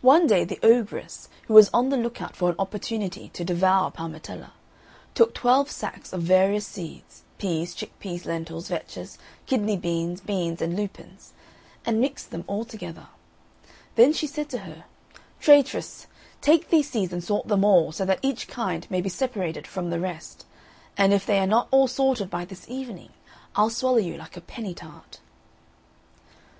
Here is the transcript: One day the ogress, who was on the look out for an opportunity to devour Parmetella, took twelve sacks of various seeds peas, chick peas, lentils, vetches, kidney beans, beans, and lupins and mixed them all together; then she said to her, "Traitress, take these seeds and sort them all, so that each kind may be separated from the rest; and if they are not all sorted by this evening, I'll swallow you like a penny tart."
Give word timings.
One 0.00 0.26
day 0.26 0.42
the 0.44 0.58
ogress, 0.64 1.28
who 1.46 1.54
was 1.54 1.70
on 1.72 1.90
the 1.90 1.96
look 1.96 2.20
out 2.20 2.34
for 2.34 2.50
an 2.50 2.56
opportunity 2.58 3.28
to 3.28 3.44
devour 3.44 3.92
Parmetella, 3.92 4.50
took 5.14 5.32
twelve 5.32 5.70
sacks 5.70 6.12
of 6.12 6.22
various 6.22 6.66
seeds 6.66 7.22
peas, 7.38 7.72
chick 7.72 7.92
peas, 8.00 8.26
lentils, 8.26 8.66
vetches, 8.68 9.16
kidney 9.46 9.76
beans, 9.76 10.20
beans, 10.20 10.60
and 10.60 10.74
lupins 10.74 11.34
and 11.86 12.00
mixed 12.00 12.32
them 12.32 12.42
all 12.48 12.64
together; 12.64 13.06
then 13.94 14.12
she 14.12 14.26
said 14.26 14.48
to 14.48 14.58
her, 14.58 14.86
"Traitress, 15.38 16.08
take 16.40 16.68
these 16.68 16.90
seeds 16.90 17.12
and 17.12 17.22
sort 17.22 17.46
them 17.46 17.64
all, 17.64 17.92
so 17.92 18.04
that 18.04 18.18
each 18.22 18.48
kind 18.48 18.90
may 18.90 19.00
be 19.00 19.08
separated 19.08 19.68
from 19.68 19.90
the 19.90 20.00
rest; 20.00 20.46
and 20.96 21.12
if 21.12 21.24
they 21.24 21.38
are 21.38 21.46
not 21.46 21.68
all 21.70 21.86
sorted 21.86 22.28
by 22.28 22.44
this 22.44 22.68
evening, 22.68 23.10
I'll 23.54 23.70
swallow 23.70 23.98
you 23.98 24.16
like 24.16 24.36
a 24.36 24.40
penny 24.40 24.74
tart." 24.74 25.20